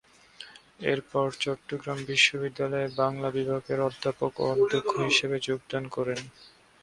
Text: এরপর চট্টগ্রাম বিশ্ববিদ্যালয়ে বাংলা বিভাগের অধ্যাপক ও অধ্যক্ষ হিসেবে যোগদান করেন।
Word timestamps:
এরপর 0.85 1.27
চট্টগ্রাম 1.41 1.99
বিশ্ববিদ্যালয়ে 2.07 2.87
বাংলা 2.99 3.29
বিভাগের 3.37 3.79
অধ্যাপক 3.87 4.31
ও 4.39 4.53
অধ্যক্ষ 4.53 4.91
হিসেবে 5.07 5.37
যোগদান 5.47 5.83
করেন। 5.95 6.19